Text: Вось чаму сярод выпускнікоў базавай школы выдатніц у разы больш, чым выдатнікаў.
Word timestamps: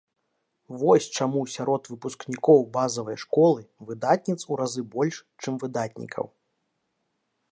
Вось 0.83 1.07
чаму 1.19 1.41
сярод 1.55 1.83
выпускнікоў 1.91 2.63
базавай 2.79 3.17
школы 3.23 3.61
выдатніц 3.89 4.39
у 4.55 4.59
разы 4.61 4.83
больш, 4.95 5.15
чым 5.43 5.53
выдатнікаў. 5.65 6.25